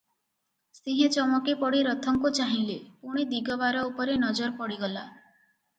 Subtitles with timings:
[0.77, 5.07] ସିଂହେ ଚମକି ପଡ଼ି ରଥଙ୍କୁ ଚାହିଁଲେ, ପୁଣି ଦିଗବାର ଉପରେ ନଜର ପଡିଗଲା।